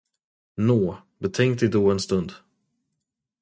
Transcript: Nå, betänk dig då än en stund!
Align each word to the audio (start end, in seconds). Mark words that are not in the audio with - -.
Nå, 0.57 0.97
betänk 1.19 1.59
dig 1.59 1.69
då 1.69 1.85
än 1.85 1.91
en 1.91 1.99
stund! 1.99 2.33